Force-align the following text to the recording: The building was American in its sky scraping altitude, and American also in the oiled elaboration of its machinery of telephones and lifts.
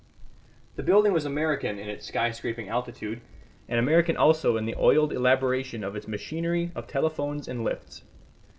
The 0.77 0.81
building 0.81 1.13
was 1.13 1.25
American 1.25 1.77
in 1.77 1.87
its 1.87 2.07
sky 2.07 2.31
scraping 2.31 2.67
altitude, 2.69 3.21
and 3.69 3.77
American 3.77 4.17
also 4.17 4.57
in 4.57 4.65
the 4.65 4.73
oiled 4.75 5.13
elaboration 5.13 5.83
of 5.83 5.95
its 5.95 6.07
machinery 6.07 6.71
of 6.73 6.87
telephones 6.87 7.47
and 7.47 7.63
lifts. 7.63 8.01